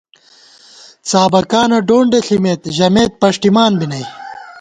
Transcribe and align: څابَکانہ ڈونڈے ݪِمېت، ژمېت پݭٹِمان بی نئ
څابَکانہ 1.07 1.79
ڈونڈے 1.87 2.19
ݪِمېت، 2.25 2.61
ژمېت 2.77 3.11
پݭٹِمان 3.21 3.71
بی 3.79 3.87
نئ 3.91 4.03